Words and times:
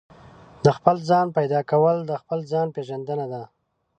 د 0.65 0.67
خپل 0.77 0.95
ځان 1.09 1.27
پيدا 1.37 1.61
کول 1.71 1.97
د 2.09 2.11
خپل 2.21 2.39
ځان 2.51 2.67
پېژندنه 2.75 3.25
ده. 3.33 3.43